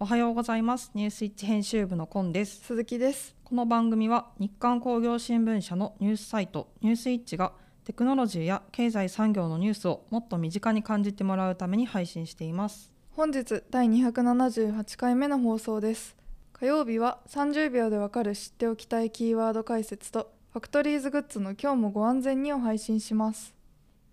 [0.00, 0.92] おはようございます。
[0.94, 2.60] ニュースイッチ編集部のコンです。
[2.60, 3.34] 鈴木です。
[3.42, 7.50] この番組は日刊工業新聞社のニュースサイトニュースイッチが
[7.84, 12.92] テクノロジーや経済産業のニュースをもっと身近に感じてもらうために配信しています。
[13.16, 16.16] 本日第278回目の放送です。
[16.52, 23.52] 火曜日は30秒でわかる知っておきたいキーワード解説とファクトリーズグッズの今日もご安全にを配信します。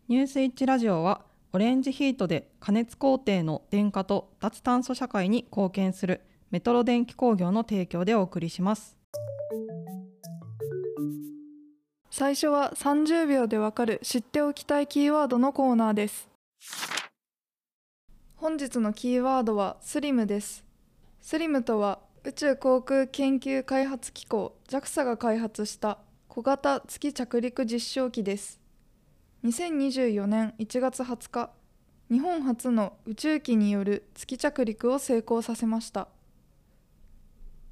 [0.08, 1.22] ニュースイッチラジオは
[1.56, 6.20] オレンジヒートで加熱工程の電化と脱炭素社会に貢献する
[6.52, 8.98] メトロ電気工業の提供でお送りします。
[12.12, 16.28] 最初は30秒でわかる知っておきたいキーワードのコーナーです。
[18.36, 20.66] 本日のキーワードはスリムです。
[21.22, 28.65] スリムとは宇宙航空研究開発機構 JAXA が開発した小型月着陸実証機です。
[29.46, 31.52] 2024年1月20日
[32.10, 36.08] 日本初の宇宙機による月着陸を成功させました。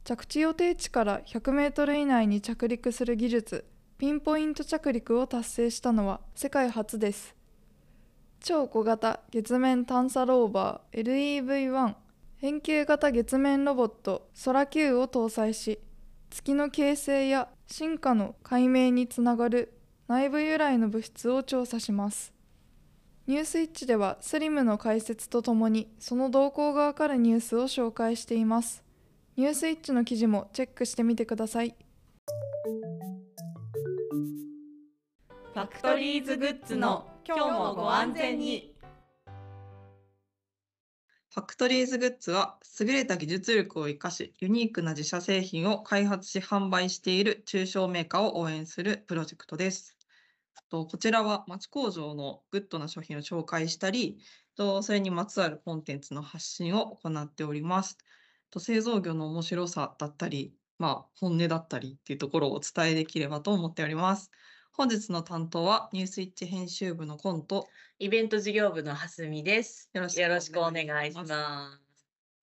[0.03, 3.65] 着地予定地から100メートル以内に着陸する技術
[3.97, 7.35] ピンポイント着陸を達成したのは世界初です。
[8.39, 11.95] 超小型月面探査ローバー LEV-1
[12.37, 15.80] 変形型月面ロボットソラ Q を搭載し
[16.30, 19.72] 月の形成や進化の解明につながる
[20.07, 22.33] 内部由来の物質を調査します。
[23.25, 28.83] ニュースイッチではスリムの解説とともにその動向がわかるニュースを紹介しています。
[29.37, 31.75] ニュースイッチの記事もチェックしてみてください。
[35.53, 38.72] ファクトリーズグッズの今日もご安全に。
[41.34, 49.98] ファクトリーズグッズは優れた技術力を生かしユニークな自社製品を開発し販売している中小メーカーを応援するプロジェクトです。
[50.70, 54.20] とこちらは町工場のグッドな商品を紹介したり
[54.56, 57.98] とそれにまつわるコンテンツの発信を行っております。
[58.52, 64.30] と製造業の面白さだったり、まあ、本音だったりっていうところをお伝えできればと思っております。
[64.76, 67.70] 本日の担当はニュースイッチ編集部の近藤。
[68.00, 69.88] イベント事業部の蓮見です。
[69.94, 70.16] よろし
[70.52, 71.17] くお願いしす。
[71.17, 71.84] ます。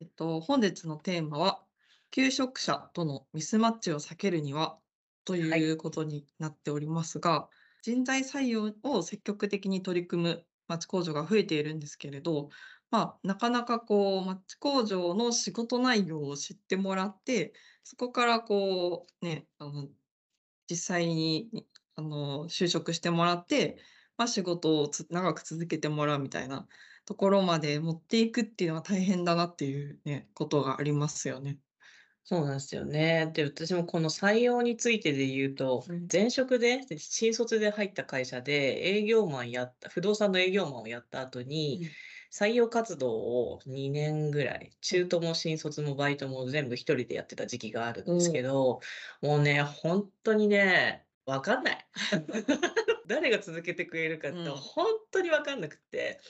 [0.01, 1.67] えっと、本日のテーマは、
[2.13, 4.81] 求職者とのミスマッチを避けるには
[5.25, 5.61] とはい。
[5.61, 7.51] いうことになっておりますが、
[7.83, 12.51] 人材採用を積極的に取り組む町工場が増えているんですけれど、
[12.91, 19.89] まあ、なかなかこう町工場の仕事内容を知ってもらって、そこからこうね、あの
[20.69, 21.51] 実際に
[22.01, 23.79] あの就職してもらって、
[24.17, 26.67] まあ、仕事をつ長く続けてもらうみたいな
[27.05, 31.59] ところまで持っていくっていうのは大変だなっていうね、ことがありますよね。
[32.23, 33.31] そうなんですよね。
[33.33, 36.07] で私もこの採用についてで言うとうん。
[36.11, 41.89] 前職で新卒で入った会社で営業マンやった不動産の営業マンをやった後に
[42.33, 48.81] 採用活動を2年ぐらい中途も新卒もバイトも全部一人でやってた時期があるんですけど
[49.23, 51.87] もうね本当にね分かんない
[53.07, 56.21] 誰が続けてくれるかってうん本当に分かんなくって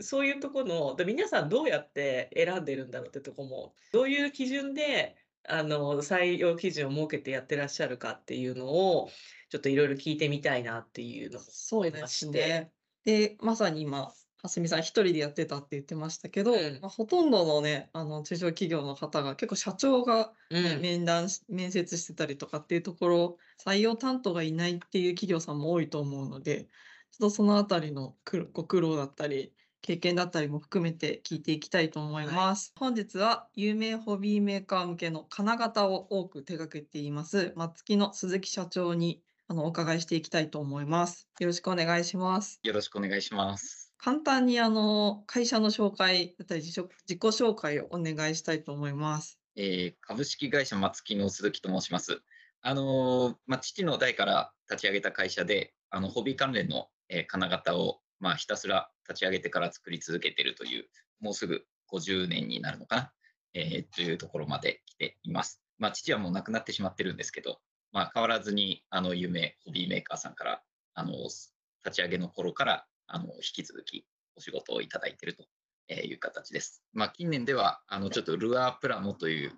[0.00, 9.10] そういうとこので皆さんどうやって選んでるんだろうってとこもどういう基準であの採用基準を設けてやってらっしゃるかっていうのを
[9.48, 12.38] ちょっといろいろ聞いてみたいなっていうのをそうですして。
[12.38, 12.72] ね。
[13.04, 26.64] で、まさに今、蓮見さん一人でやってたって言ってましたけど、うんまあ、ほとんどのね、あの中小企業の方が結構社長が、ねうん面談し、面接してたりとかっていうところ、採用担当がいないっていう企業さんも多いと思うので、
[27.10, 32.72] ちょっとそのあたりの苦ご苦労だったり、経験だったりも含めて聞いていきたいと思いはいます。
[32.78, 41.28] 本日は有名ホビーメーカー向けの金型を多く手掛けています、松木の鈴木社長にあのお伺いしていきたいと思います。
[41.38, 42.60] よろしくお願いします。
[42.62, 43.87] よろしくお願いします。
[43.98, 49.38] 簡単にあの会社の紹介だったり自己自己紹介をお願いしたいと思います。
[49.56, 52.22] えー株式会社松木の鈴木と申します。
[52.62, 60.86] あのーまあ、父の代から立ち上げた会社で、あのホビー関連の、えー金型を、まあ、ひたすら立ち上げてから作り続けているという、
[61.20, 63.12] もうすぐ50年になるのかな、
[63.54, 65.60] えーというところまで来ています。
[65.78, 67.58] まあ、父はもう亡くなってしまってるんですけど、
[67.90, 70.62] まあ、変わらずにあの有名ホビーメーカーさんから
[70.94, 71.50] あの立
[71.92, 74.06] ち上げの頃からあの引き続き
[74.36, 75.44] お仕事をいただいていると
[75.88, 76.82] えーいう形です。
[76.92, 79.52] まあ、近年では、あのちょっとルアープラモという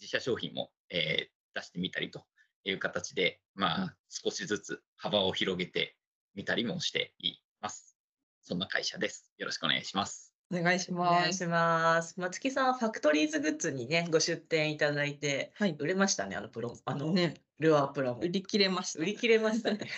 [0.00, 2.24] 自社商品も、えー出してみたりと
[2.64, 5.96] いう形で、まあ、少しずつ幅を広げて
[6.34, 7.96] みたりもしています。
[8.42, 9.30] そんな会社です。
[9.38, 10.34] よろしくお願いします。
[10.52, 11.20] お願いしおます。
[11.20, 12.18] 願いします。
[12.18, 15.76] 松木さん、ファクトリーズグッズにね、ご出店いただいて、はい。
[15.78, 18.18] 売れましたね、あのプロ、あの、ね、ルアープラモ。
[18.18, 18.98] 売り切れました。
[18.98, 19.88] 売り切れましたね。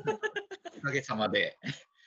[0.78, 1.58] おかげさまで、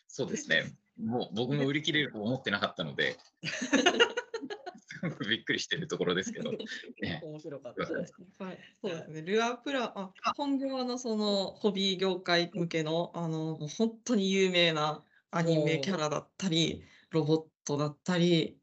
[0.09, 0.73] そうですね。
[0.97, 3.69] もう僕も売り切れると思ってなかったので、す
[5.29, 6.51] びっくりしてるところですけど、
[7.01, 8.13] ね、面白かったです。
[8.39, 9.21] はい、そうですね。
[9.21, 18.59] ルアープラあ、本業のそのホビー業界向けの、あの、もう本当に有名なアニメキャラだったり、ロボットだったり、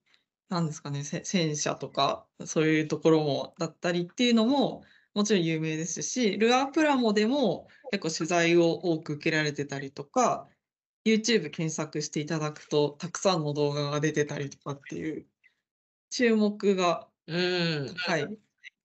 [0.48, 4.82] なんですかね、せ戦車とか、そういうところもだったりっていうのも、
[5.14, 10.48] もちろん有名ですし、ルアープラモでも結構取材を多く受けられてたりとか、
[11.06, 15.26] YouTube 検索していただくと、たくさんの動画が出てたりとかっていう、
[16.10, 17.94] 注目がうん。
[18.06, 18.38] 高い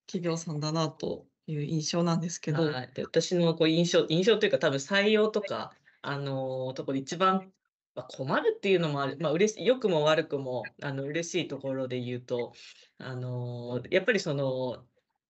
[0.07, 5.71] 企業さんだなという印象なんですけど、はい、で私のこう印象印象というか多分採用とか
[6.01, 7.51] あのーところで一番、
[7.95, 12.53] まあ、困るっていうのもある、まあ、嬉しい良くも悪くもあの嬉しいところで言うと
[12.97, 14.83] あのーやっぱりその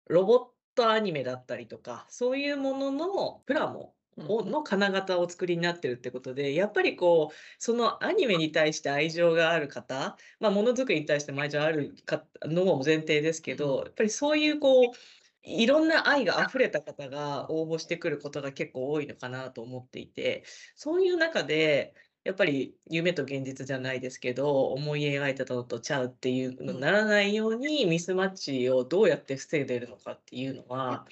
[0.07, 0.45] ロボッ
[0.75, 14.85] トアニメだったりとかそういうもののプラモの金型をお作りになってるってことでやっぱりこうそのアニメに対して愛情がある方、まあ、ものづくりに対しても愛情あるかのも前提ですけど、やっぱりそういうこう
[15.44, 20.44] いろんな愛が溢れた方が応募してくることが結構多いのかなと思っていて
[20.75, 31.06] そういう中でやっぱり夢と現実じゃないですけど思い描いたのとちゃうっていうのにならないようにミスマッチをどうやって防いでるのかっていうのは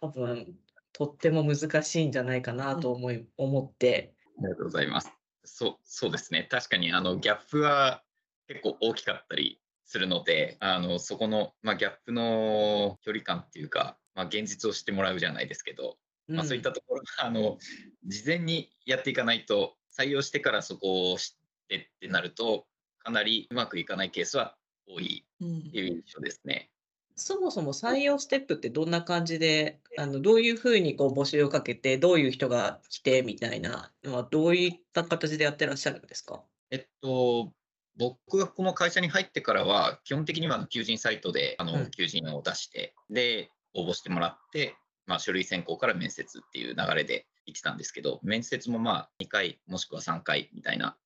[0.00, 0.56] 多分
[0.98, 4.14] とっても難しいんじゃないかなと思い思って。
[4.40, 5.12] ありがとうございます。
[5.44, 8.02] そうそうですね、確かにあのギャップは
[8.48, 17.58] 結構大きかったりするので、あのそこの、まあ、ギャップの距離感っていうか、まあ、現実を知ってもらうじゃないですけど、まあ、そういったところが、 あの
[18.04, 22.66] 事前にやっていかないと、採用してからそこを知ってってなると、
[22.98, 24.56] かなりうまくいかないケースは
[24.88, 25.58] 多いうん。
[25.58, 26.72] っていう印象ですね。
[27.18, 36.42] そもそも採用ステップってどんな感じで、あのどういうふうにこう募集をかけて、どういう人が来てみたいなのは、どういった形でやってらっしゃるんですか？
[36.70, 37.52] えっと、
[37.96, 41.90] 僕がこの会社に入ってからは、基本的には求人サイトであの、うん。
[41.90, 44.76] 求人を出して、で、応募してもらって、
[45.06, 50.96] まあ、書類選考から面接っていう流れで行ってたんですけど、面接もまあ2回、もしくは3回みたいな、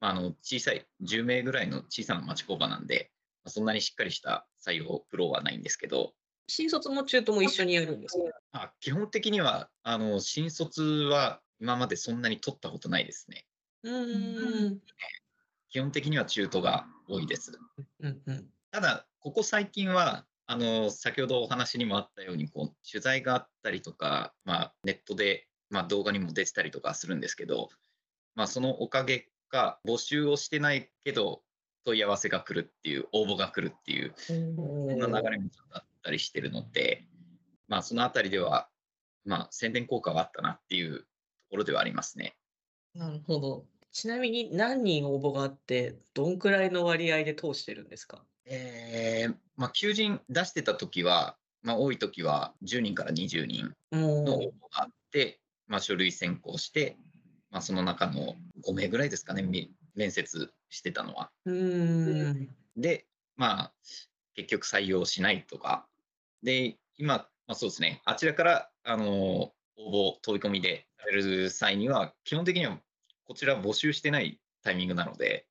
[0.00, 3.15] まあ、あの小さい、10名ぐらいの小さな町工場なんで、まあ
[3.46, 6.12] そんなにしっかりした採用フローはないんですけど、
[6.48, 8.18] 新卒も中途も一緒にやるんです
[8.52, 13.46] あ、基本的にはあの新卒は今までそんなに取ったことないですね。
[13.82, 14.80] うーん。
[15.70, 17.58] 基本的には中途が多いです。
[18.00, 18.46] うんうん。
[18.70, 27.68] ただ、ここ最近は、あの先ほどお話にもあったようにこう、取材があったりとか、まあ、ネットで、まあ、動画にも出てたりとかするんですけど、
[28.36, 31.42] まあ、そのおかげか、募集をしてないけど、
[31.86, 37.06] 問い合わせが来るっていう、応募が来るっていう、そんな流れもちょっとあったりしてるので、
[37.68, 38.68] まあ、そのあたりでは、
[39.24, 41.04] まあ、宣伝効果はあったなっていうと
[41.50, 42.36] ころではありますね。
[42.94, 43.66] なるほど。
[43.92, 48.24] ちなみに何人応募があって、どんくらいの割合で通してるんですか？
[48.44, 56.96] えーまあ、求人出してた時は、まあ、多い時は10人から20人のも応募があって、まあ、書類選考して、
[57.50, 61.30] まあ、その中の5名ぐらいですかね、み面接してたのは。
[62.76, 63.72] で、まあ、
[64.34, 65.86] 結局採用しないとか。
[66.42, 72.78] で、今、まあ、そうですね、あちらから、あの応募、飛び込みでされる際には、基本的には
[73.24, 75.46] こちら募集してないタイミングなので、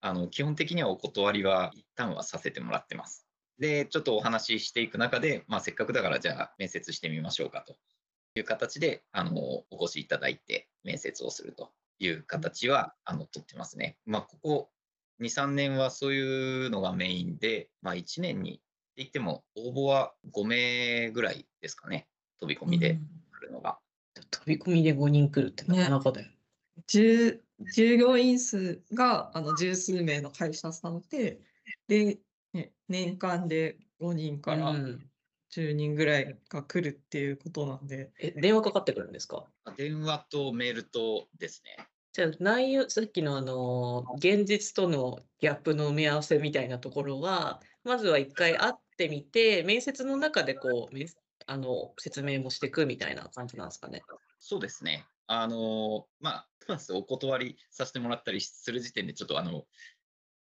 [0.00, 3.26] あの基本的にはお断りは一旦はさせてもらってます。
[3.58, 7.76] で、ちょっとお話ししていく中で、まあ、せっかくだからじゃあ面接してみましょうかと
[8.34, 9.32] いう形であの
[9.70, 11.70] お越しいただいて面接をすると
[12.06, 13.96] いう形はあの取ってますね。
[14.06, 14.70] まあ、ここ
[15.20, 18.60] 2、3年はそういうのがメインで、まあ、1年にって
[18.96, 22.08] 言っても応募は5名ぐらいですかね、
[22.40, 22.98] 飛び込みで
[23.32, 23.78] 来るのが。
[24.30, 26.28] 飛び込みで5人来るってなかなかだよ。
[26.86, 27.42] 従
[27.74, 31.40] 従業員数があの十数名の会社さんで、
[31.86, 32.18] で、
[32.52, 35.10] ね、年間で5人からうん
[35.52, 39.44] 10人ぐらいが来るっていうことなんで、え、電話かかってくるんですか
[39.76, 41.76] 電話とメールとですね。
[42.12, 51.06] じゃあ内容、さっきのあの、現実とのギャップの埋め合わせみたいなところは、まずは一回会ってみて、面接の中でこう、め
[51.46, 54.02] あの、説明もしていくみたいな感じなんですかね。
[54.38, 55.06] そうですね。
[55.26, 56.48] あのまあ、
[56.90, 59.64] お断りさせてもらったりする時点で、ちょっとあの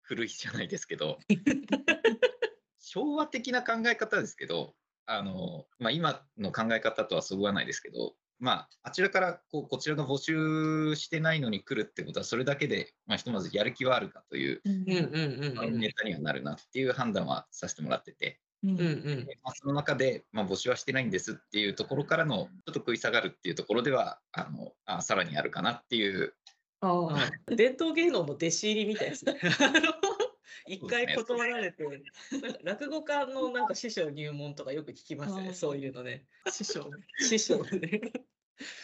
[0.01, 1.19] 古いじゃないですけど、
[2.79, 15.79] 昭和的な考え方ですけど、あのまあ、今の考え方とはそぐわないですけど、まあ、あちらからこうこちらが募集してないのに来るってことは、それだけで、まあ、ひとまずやる気はあるかという、うんうんうんうん。
[15.79, 19.27] ネタにはなるなっていう判断はさせてもらってて、うんうんうん。
[19.43, 26.33] まあ、その中で、まあ、募集はしてないんですっていうところからの、ちょっと食い下がるっていうところでは、あのあさらにあるかなっていう、
[26.81, 29.37] ああ伝統芸能の弟子入りみたいですね。
[30.67, 36.25] 一回断られて、なんか落語家のなんか師匠入門とかよく聞きますね、そういうのね。
[36.51, 36.89] 師匠。
[37.19, 38.01] 師匠ね。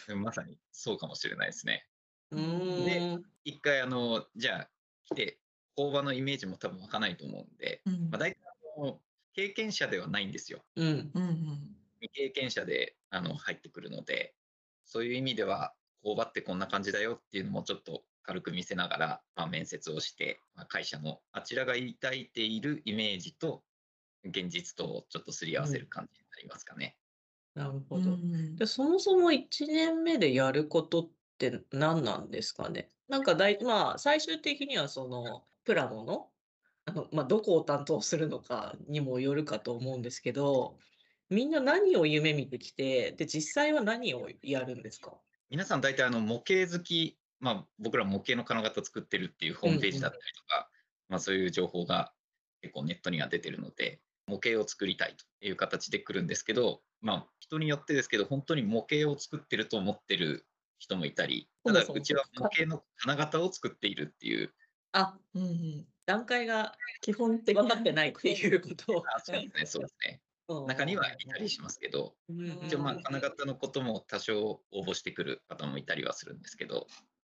[0.06, 1.86] でもまさにそうかもしれないですね。
[2.30, 3.24] うーん。
[3.44, 4.70] 一回、あの、じゃあ、
[5.04, 5.40] 来て、
[5.74, 8.38] 工場のイメージも多分湧かないと思うんで、うんまあ、大体
[8.76, 9.00] あの、
[9.34, 10.64] 経験者ではないんですよ。
[10.76, 11.10] うん。
[11.14, 14.34] うんうん未経験者であの入ってくるので、
[14.84, 23.64] そういう意味では、工場ってこんな感じだよっていうのもちょっと軽く見せながら、まあ、面接をして、まあ、会社のあちらが抱いているイメージと
[24.24, 26.98] 現実とをちょっとすり合わせる感じになりますかね。
[27.54, 28.10] なるほど。
[28.10, 32.92] うんで、そもそも1年目でやることって何なんですかね？
[33.08, 36.32] なんかだい、まあ、最終的にはその、プラモの、
[36.86, 40.78] あの、まあ、どこを担当するのかにもよるかと思うんですけど、
[41.30, 45.20] みんな何を夢見てきて、で、実際は何をやるんですか？
[45.50, 50.68] 皆さん大体あの模型好き、まあ、僕ら模型の金型作ってるっていうホームページだったりとか、
[51.08, 52.12] まあ、そういう情報が
[52.62, 60.46] 結構ネットには出てるので、模型を作りたいという形で来るんですけど、まあ、人によってですけど、本当に模型を作ってると思ってる
[60.78, 64.52] 人もいたり、ただそうちは模型の金型を作っているっていう、
[64.92, 65.86] あ、うんうん。
[66.06, 69.04] 段階が基本的分かってないっていうことを。
[69.14, 70.22] あそうですね、そうですね。
[70.48, 70.66] うん。
[70.66, 72.46] 中にはいたりしますけど、うん。
[72.66, 76.86] 一応まあ金型のことも多少応募してくる方もいたりはするんですけど、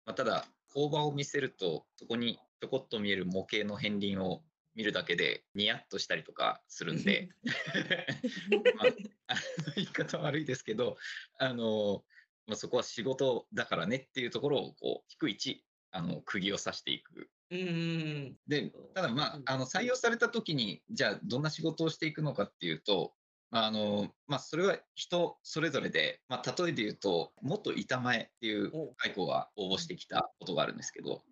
[0.07, 4.41] まあ、ただ工場を見せるとそこにちょこっと見える模型の片鱗を
[4.73, 7.29] 見るだけでニヤッとしたりとかするんで。
[8.75, 8.85] ま
[9.27, 9.35] あ、
[9.75, 10.97] 言い方悪いですけど
[11.39, 12.05] あの、
[12.45, 17.29] まあ、そこは仕事だからねっていうところをこう低い位置あの釘を刺していく。
[17.49, 23.16] うんうんで、ただまあ、あの採用された時に、じゃあどんな仕事をしていくのかっていうと、ま
[23.51, 28.93] ああのまあ、それは人それぞれで、まあ、例えで言うと、元板前っていうお。
[28.97, 31.23] 解雇が応募してきたことがあるんですけど、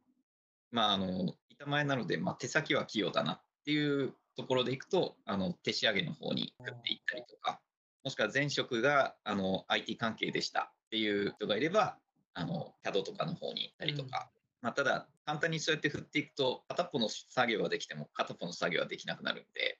[0.71, 7.59] まあ、あの板前なので、まあ、手先は器用だなっていうところでいくと、あの手仕上げの方に振っていったりとか、
[8.03, 11.97] もしくは前職があの IT 関係でしたっていう人がいれば、
[12.33, 14.29] あの CAD とかの方に行ったりとか、
[14.61, 19.79] まあ、ただ、簡単にそうやって振っていくと、片っぽの作業はできても、片っぽの作業はできなくなるんで、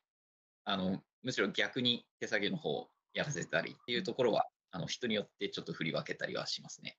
[0.63, 6.97] あのむしろ逆に手作業の方をやらせたりっていうところは、あの人によってちょっと振り分けたりはしますね。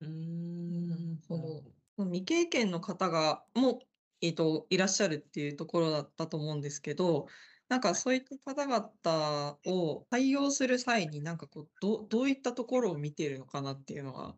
[0.00, 1.62] うーんなるほ
[1.98, 3.80] ど未経験の方がも、
[4.20, 7.26] えー、といらっしゃるっていうところだったと思うんですけど、
[7.68, 14.36] なんかそういった方々を採用する際に、なんかこうどどういったところを見ているのかなっていうのは、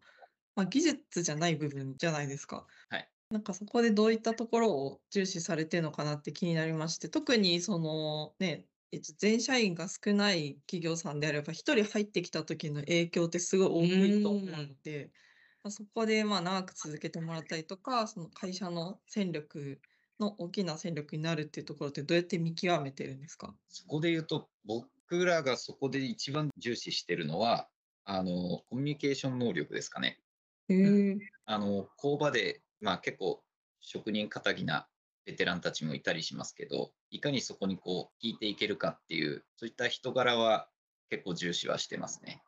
[0.55, 2.67] まあ、技術じゃない部分じゃないですか。
[2.89, 15.11] はいなんかそこでどういったところを重視されてるのかなって気になりまして、特にそのね、えっと、全社員が少ない企業さんであれば、一人入ってきた時の影響ってすごい大きいと思うので、
[15.63, 19.81] まあそこでまあ長く続けてもらったりとか、その会社の戦力
[20.21, 23.55] の大きな戦力になるっていうところってどうやって見極めてるんですか？
[23.69, 27.69] そこで言うと、僕らがそこで一番重視してるのは、
[28.05, 30.21] あのコミュニケーション能力ですかね。
[31.45, 33.43] あの工場で、まあ、結構
[33.81, 34.89] 職人かたぎな
[35.27, 40.69] ベテランたちもいたりしますけど、いかにそこにこう聞いていけるかっていう、そういった人柄は
[41.11, 42.43] 結構重視はしてますね。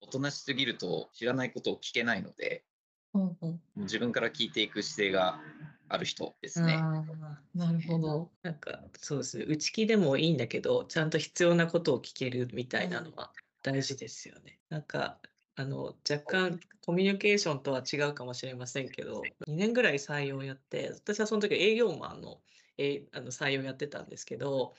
[0.00, 2.64] おとなしすぎると知らないことを聞けないので、
[3.12, 5.40] ほうほうもう自分から聞いていく姿勢が
[5.88, 6.82] ある人ですね。
[7.54, 8.30] なるほど。
[8.42, 14.58] なんかそうですね内気でもいいんだけどちゃんと必要なことを聞けるみたいなのは大事ですよね。
[14.68, 15.18] なんか
[15.56, 22.40] あの若干コミュニケーションとは違うかもしれませんけど2年ぐらい採用やって私はその時営業マンの,、
[22.78, 24.74] えーあの採用やってたんですけど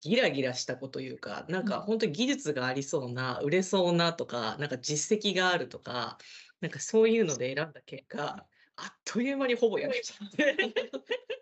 [0.00, 1.82] ギラギラした子というかなんかうん。
[1.82, 6.18] 本当に技術がありそうな売れそうなとかなんか実績があるとか
[6.60, 10.56] なんかそういうので選んだ結果あっという間にほぼやめちゃって。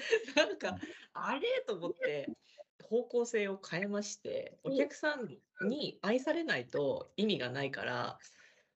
[0.36, 0.76] なんか
[1.12, 1.64] あれ？
[1.66, 2.28] と思って
[2.90, 8.18] 方向性を変えましてお客さんに愛されないと意味がないから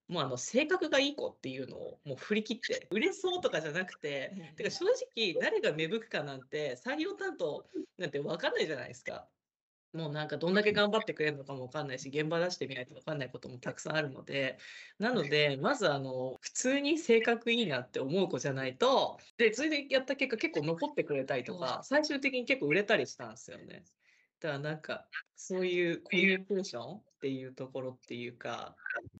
[0.07, 7.67] もうあの性格がいい子っていうのをもう振り切って 売れそうとかじゃなくててか正直誰が芽吹くかなんて採用担当
[7.99, 9.29] なんて分かんないじゃないですか。
[9.95, 14.59] もうなんかどんだけ頑張ってくれるのかも分かんないし現場出してみないと分かんないこともたくさんあるので
[14.99, 23.85] なのでまずあの普通に性格いいなって思う子じゃないとでそれでやった結果結構残ってくれたりとか最終的に結構売れたりしたんですよね。
[24.45, 28.77] だからなんかそういうコミュニケーションっていうところっていうか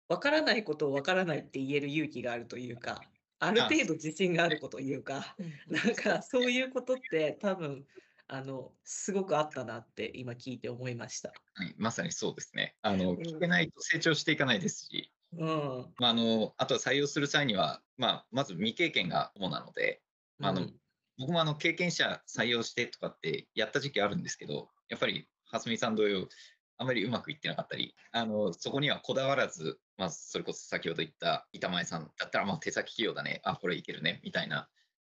[0.07, 3.01] 分からないことを分からないって言える勇気があるというか
[3.39, 5.35] ある程度自信があるこというか
[5.67, 7.87] なんかそういうことって多分
[8.29, 11.33] あのすごくあったなって今聞いて思いました。
[11.55, 12.77] はい、まさにそうですね。
[12.83, 15.95] あのん聞けないと成長していかないですし、うん。
[15.99, 20.03] まあ、あのあとは採用する際には、まあ、まず未経験が主なので、
[20.39, 20.81] まああのうん
[21.19, 26.29] 僕もあの経験者採用してとかってやった時期あるんですけど、やっぱり蓮見さん同様、
[26.77, 34.69] あまりうまくいってなかったり、あのそこにはこだわらず、まあ、それこそ先ほど言った板前さんだったら、まあ、手先器用だね、あ、これいけるね、みたいな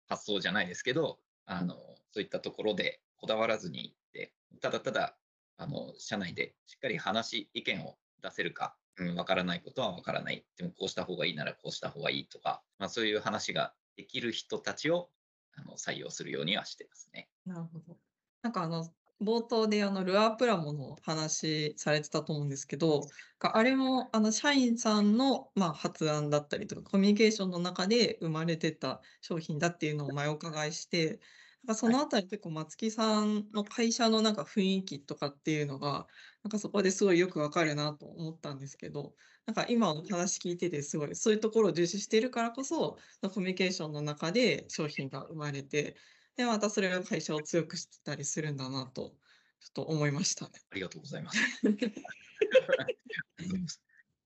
[0.09, 1.75] 発想じゃないですけど、あの
[2.12, 5.17] そういったところでこだわらずに行って、ただただ
[5.57, 15.11] あの社内でしっかり話、意見を出せるか、うん、分からないことは分からない、でもこうした方がいいならこうした方がいいとか、まあ、そういう話ができる人たちを
[15.55, 17.29] あの採用するようにはしてますね。
[17.47, 17.97] なるほど。
[18.43, 23.02] なんかあの冒頭であのルアープラモの話されてたと思うんですけど、
[23.41, 31.21] あれもあの社員さんのまあ発案だったりとかコミュニケーションの中で生まれてた商品だっていうのを前お伺いして、
[31.64, 36.09] なんかそのあたり結構松木さんの会社のなんか雰囲気とかっていうのが、
[36.43, 39.14] なんかそこですごいよくわかるなと思ったんですけど、
[39.47, 45.97] なんか今の話聞いててすごいそういうところを重視してるからこそ、コミュニケーションの中で商品が生まれて、
[46.37, 49.15] で、またそれが会社を強くしてたりするんだなと、
[49.61, 50.53] ちょっと思いましたね。
[50.71, 51.39] ありがとうございます。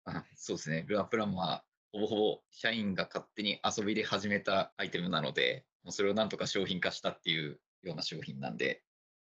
[0.05, 8.85] あそうですね、ルアプラモはほぼほぼ社員が勝手に遊びで始めたアイテムなので、もうそれをなんとか商品化したっていうような商品なんで、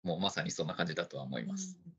[0.02, 1.79] もうまさにそんな感じだとは思います。
[1.87, 1.93] うん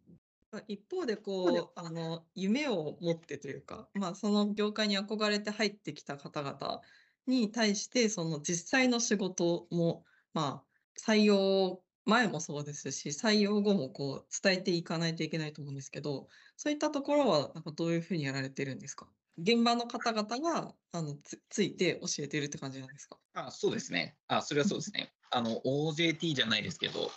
[0.67, 6.81] 一方でこうあの夢を持ってというか、まあ、その業界に憧れて入ってきた方々
[7.25, 10.65] に対してその実際の仕事も、まあ、
[10.99, 19.07] 採用前もそうですし採用後もこう伝えていかないといけないと思うんですけどそういったところはなんかどういうふうにやられてるんですか？
[19.37, 23.17] 現場の方々があのつついて教えてるって感じなんですか？
[23.33, 24.17] あそうですね。
[24.27, 25.13] あそれはそうですね。
[25.31, 27.09] あの OJT じゃないですけど、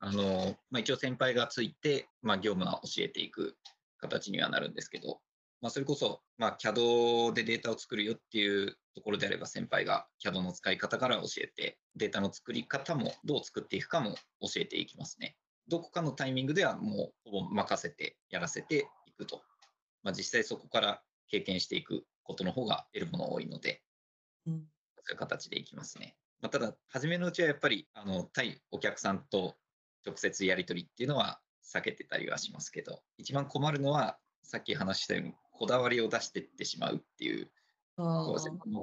[0.00, 3.56] あのまあ、一応先輩がついて、まあ、業務は教えていく
[3.98, 5.20] 形にはなるんですけど、
[5.64, 15.38] まあ、それこそ、まあ、CAD でデータを作るよっていうところであれば先輩が CAD の使い方から教えて、データの作り方もどう作っていくかも教えていきますね。
[15.66, 19.40] どこかのタイミングではもうほぼ任せてやらせていくと。
[20.02, 21.00] まあ、実際そこから
[21.30, 23.80] 経験していくことの方が得るもの多いので、
[24.46, 24.64] うん
[25.06, 26.14] そういう形でいきますね。
[26.42, 29.54] まあ、ただ、初めのうちはやっぱりあの対お客さんと
[30.06, 37.50] 直接やり取りっていうのは避けてたりはしますけど、一番困るのは、さっき話したように、こだわりを出していってしまうっていう、
[37.96, 38.34] 模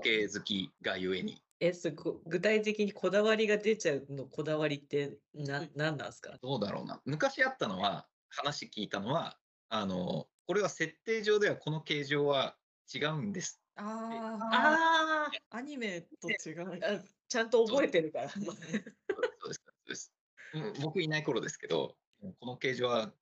[0.03, 6.37] 型好きがゆえに、え、すご具体的にこだわりが出ちゃうのこだわりってな、なんなんですか？
[6.41, 7.01] どうだろうな。
[7.05, 9.37] 昔あったのは、話聞いたのは、
[9.69, 12.57] あのこれは設定上ではこの形状は
[12.93, 13.61] 違うんです。
[13.75, 16.79] あああアニメと違う。
[17.27, 18.29] ちゃんと覚えてるから。
[18.29, 20.13] そうですそうです。
[20.53, 21.95] うん僕いない頃ですけど、
[22.39, 23.13] この形状は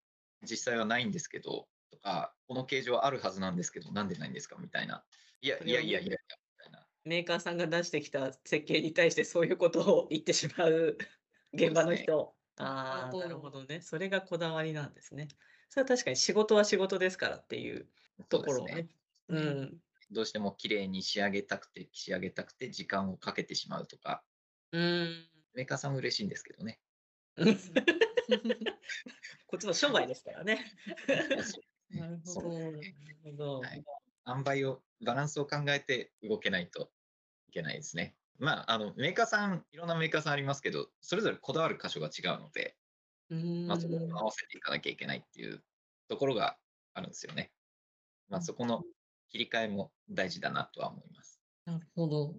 [0.43, 1.67] 実際はないんですけど、と
[2.01, 4.57] か、この形状はあるはずなんですけど、なんでないんですか？
[4.59, 5.05] みたいな。
[5.41, 6.17] いやいやいやいやいや、み
[6.63, 6.87] たいな。
[7.05, 10.97] メーカーさんが出してきた設計に対してそういうことを言ってしまう
[11.53, 12.35] 現場の人。
[12.57, 13.81] ああ、なるほどね。
[13.81, 15.29] それがこだわりなんですね。
[15.69, 17.89] それは確かに仕事は仕事ですからっていう
[18.27, 18.89] ところをね。
[19.29, 19.79] うん。
[20.11, 24.23] どうしても綺麗に仕上げたくて、仕上げたくて時間をかけてしまうとか、
[24.71, 25.29] うん。
[25.53, 26.81] メーカーさんも嬉しいんですけどね。
[29.47, 30.65] こっちの商売ですからね。
[31.91, 32.49] なるほど。
[32.49, 33.59] なるほど。
[33.59, 33.83] はい
[34.27, 36.91] 塩梅を、バランスを考えて動けないと
[37.47, 38.15] いけないですね。
[38.37, 42.75] まあ、あのメーカーさん、いろんなメーカーさんありますけど、それぞれこだわる箇所が違うので、
[43.29, 45.63] うんまあ、そこを合わせていかなきゃいけないっていう
[46.07, 46.57] ところが
[46.93, 47.51] あるんですよね。
[48.29, 48.83] まあ、そこの
[49.29, 51.39] 切り替えも大事だなとは思います。
[51.65, 52.35] なるほど。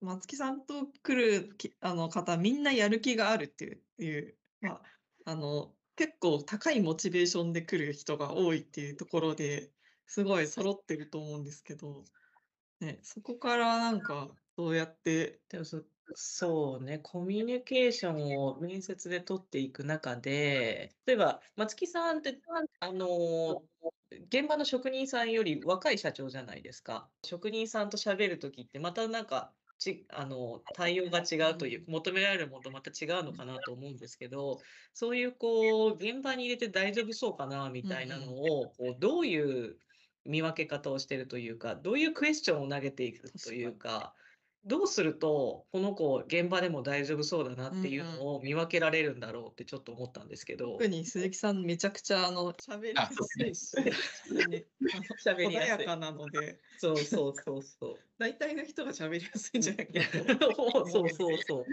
[0.00, 4.82] 松木さんと来るきあの方、みんなやる気があるっていう、いうまあ、
[5.26, 9.70] あの結構高いモチベーションで来る人が多いっていうところで
[10.06, 12.04] すごい揃ってると思うんですけど、
[12.80, 15.84] ね、そこからなんかどうやって、でもそ
[16.14, 22.40] そうね、コミュニケーションを面接で取っていく中で、例えば松木さんって、
[22.80, 23.62] あの
[24.28, 27.10] 現場の職人さんより若い社長じゃないですか。
[27.26, 34.60] 職人さんと喋るときって、またなんかち、あの対応が違うという、求められるものとまた違うのかなと思うんですけど、
[34.94, 39.78] そういうこう、現場に入れて大丈夫そうかなみたいなのを、こうどういう
[40.24, 44.14] 見分け方をしてるというか、どういうクエスチョンを投げていくというか、
[44.64, 57.98] どうすると、この子、現場でも大丈夫そうだなっていうのを見分けられるんだろうってちょっと思ったんですけど、特に鈴木さんめちゃくちゃあの喋りやすいし、普通にあの喋りやすい 穏やかなので、そうそうそうそう。
[58.18, 60.04] 大体の人が喋りやすいんじゃないかな
[60.90, 61.64] そうそうそう。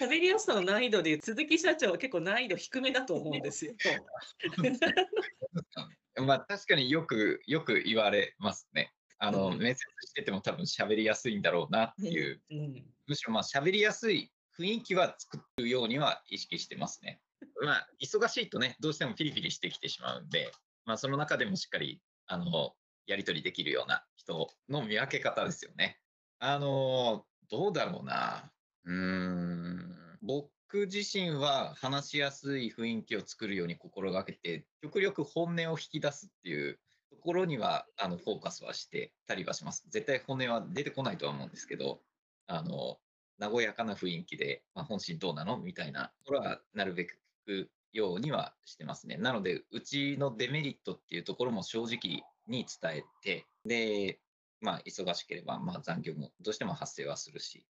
[0.00, 3.74] 喋りやすさの難易度で鈴木社長は結構難易度低めだと思うんですよ。
[6.24, 8.92] まあ、確かによく、よく言われますね。
[9.18, 17.20] あの、うん面接してても多分喋りやすいんだろうなっていう、うん、むしろまあ喋りやすい雰囲気は作るようには意識してますね。
[17.62, 20.50] まあ、忙しいとね、どうしてもピリピリしてきてしまうんで、
[20.84, 22.74] まあ、その中でもしっかり、あの、
[23.06, 26.00] やり取りできるような人の見分け方ですよね。
[26.38, 28.52] あの、どうだろうな。
[28.84, 39.84] うーん、僕自身は話しやすい雰囲気を作るように心がけて、極力本音を引き出すっていうところには、あの、フォーカスはしてたりはします。
[39.88, 42.00] 絶対本音は出てこないとは思うんですけど、
[42.46, 42.98] あの、
[43.38, 47.14] 和やかな雰囲気で、まあ、本心どうなのみたいなところはなるべく
[47.46, 49.16] 聞くようにはしてますね。
[49.16, 54.20] なので、うちのデメリットっていうところも正直に伝えて、で、
[54.60, 57.66] まあ、忙しければ、まあ、残業もどうしても発生はするし、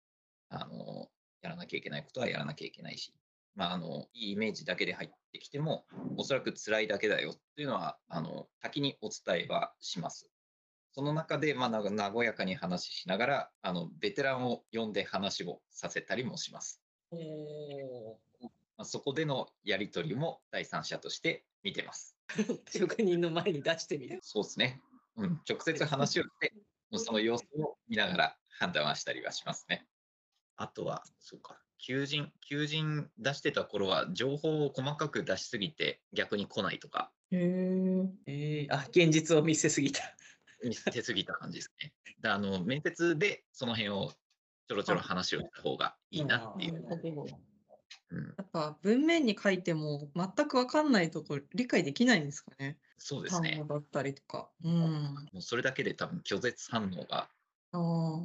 [0.49, 1.09] あの、
[1.42, 3.14] やらなきゃいけないことはやらなきゃいけないし、
[3.55, 5.87] まあ、あの、いいイメージだけで入ってきても、
[6.17, 10.31] おそらく辛いだけだよっていうのは、あの、先にお伝えはします。
[10.93, 16.81] その中で、まあ、和やかに話しながら、あの、ベテランを呼んで話をさせたりもします。
[17.11, 18.19] お
[18.77, 22.17] まあ、そこでのやり取りも第三者として見てます。
[22.29, 24.19] ー職人の前に出してみる。
[24.23, 24.81] そうですね。
[25.17, 26.53] うん、直接話をして、
[26.97, 29.87] その様子を見ながら判断はしたりはしますね。
[30.57, 38.08] あとは、そうか、求人、求人出してた頃は、情報を細かく出しすぎて逆に来ないとか、へえ。
[38.26, 40.00] えー、あ、現実を見せすぎた。
[40.62, 41.92] 見せすぎた感じですね。
[42.20, 44.12] であの面接でその辺を
[44.66, 46.84] ちょろちょろ話をした方がいいなっていう。
[48.10, 52.78] うん、やっぱ文面に書いても全く分かんないところ理解できないんですかね。
[52.98, 53.62] そうですね。
[53.68, 54.48] だったりとか。
[54.62, 54.72] うん。
[54.72, 57.28] もうそれだけで多分拒絶反応が
[57.72, 58.20] ああ、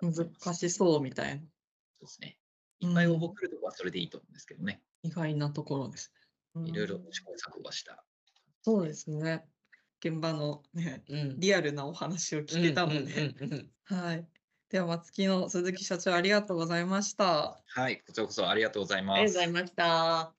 [0.00, 1.40] 難しそうみたいな。
[1.40, 1.46] そ
[2.00, 2.38] うですね。
[2.82, 4.82] いっぱい応募来るとこはそれでいいと思うんですけどね。
[5.02, 6.12] 意外なところです
[6.56, 6.68] ね。
[6.68, 8.04] いろいろうん試行錯誤した。
[8.62, 9.44] そうですね。
[10.04, 11.40] 現場のね、うん。
[11.40, 13.34] リアルなお話を聞けたので。
[13.84, 14.26] はい。
[14.68, 17.60] では、松木の鈴木社長、ありがとうございました。
[17.66, 19.18] はい、こちらこそありがとうございます。
[19.18, 20.34] ありがとうございました。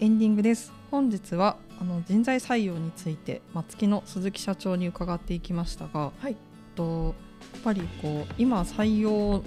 [0.00, 6.36] エンディングです本日はあの人材採用について松木の鈴木社長に伺っていきましたが、はい
[6.74, 7.14] と
[7.62, 9.42] ぱりこう今採用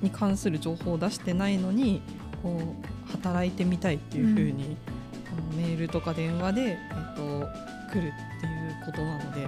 [0.00, 2.00] に関する情報を出してないのに
[2.42, 4.76] こう働いてみたいっていうふうに、
[5.30, 6.78] あのメールとか電話で、え
[7.12, 7.22] っと、
[7.92, 9.46] 来るっていうことなので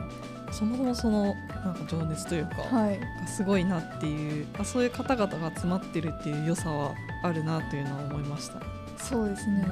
[0.53, 3.01] そもそもそのなんか情熱というか、はい。
[3.01, 8.61] がすごいなっていうあそういう方々が集まってるっていう良さはあるなというのは思いました。
[8.99, 9.67] そうですね。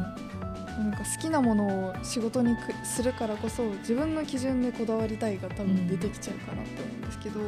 [0.79, 7.41] なんか好きなものを仕事にくするからこそ自分の基準でこだわりたいが多分出てきちゃうかなって思うんですけど、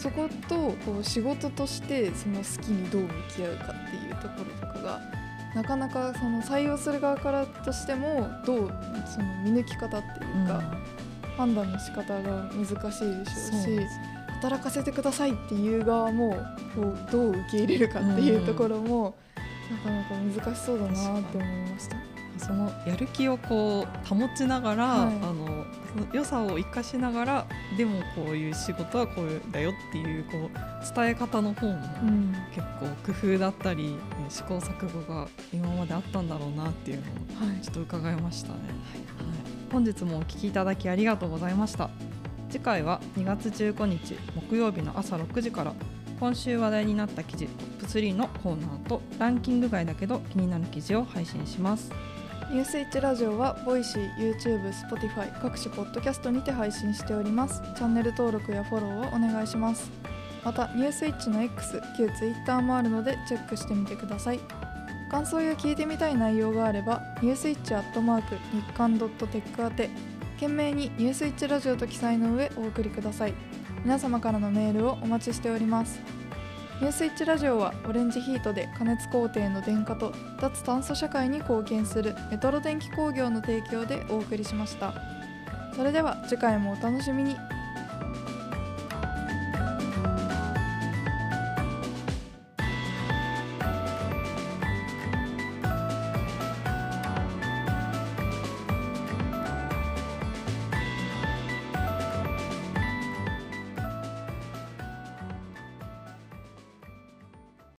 [0.00, 0.54] そこと
[0.86, 5.00] こう仕事としてその好きにどう向き合うかっていうところとかが
[5.54, 8.72] なかなかその採用する側からとしてもどう
[9.04, 10.62] その見抜き方っていうか、
[11.36, 13.86] 判断の仕方が難しいでしょうしそう。
[14.36, 16.34] 働かせてくださいっていう側も
[16.74, 19.16] こうどう受け入れるかっていうところも、
[19.70, 21.96] なかなか難しそうだなって思いました。
[22.38, 25.14] そのやる気をこう保ちながら、はい。
[25.16, 25.66] あの
[26.12, 31.72] 良さを生かしながらでもこういう仕事はこういうだよっていうこう伝え方の方も
[32.02, 32.34] うん。
[32.54, 37.60] 結構工夫だったり、えー試行錯誤が今まであったんだろうなっていうのをはい。
[37.60, 38.62] ちょっと伺いましたね、はい。
[39.72, 41.90] 本日もお聞きいただきありがとうございました。
[42.48, 44.16] 次回は2月15日
[44.48, 45.72] 木曜日の朝6時から
[46.18, 51.90] 今週話題になった記事トップ3のコーナーとランキング外だけど気になる記事を配信します
[52.50, 57.62] ニュースイッチラジオはボイシー、YouTube、Spotify 各種ポッドキャストにて配信しております。
[57.76, 59.88] チャンネル登録やフォローをお願いします。
[60.44, 64.40] またニュースイッチの X、旧 Twitter もあるのでチェックしてみてください。
[65.12, 69.90] 感想や聞いてみたい内容があれば、ニュースイッチアットマーク日刊ドットテック宛て、
[70.34, 73.34] 件名にニュースイッチラジオと記載の上お送りください。
[73.84, 76.19] 皆様からのメールをお待ちしております。
[76.80, 84.94] ニュースイッチラジオはオレンジヒートで加熱工程の電化と脱炭素社会に貢献するメトロ電気工業の提供でお送りしました。
[85.76, 87.36] それでは次回もお楽しみに。